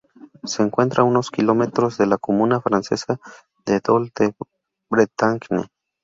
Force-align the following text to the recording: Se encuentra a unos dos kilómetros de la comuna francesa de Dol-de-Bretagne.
Se 0.45 0.63
encuentra 0.63 1.01
a 1.03 1.05
unos 1.05 1.27
dos 1.27 1.29
kilómetros 1.31 1.95
de 1.99 2.07
la 2.07 2.17
comuna 2.17 2.59
francesa 2.59 3.19
de 3.67 3.79
Dol-de-Bretagne. 3.81 5.67